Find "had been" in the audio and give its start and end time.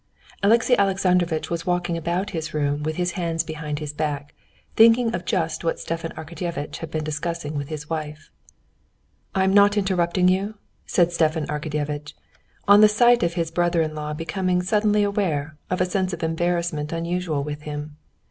6.77-7.03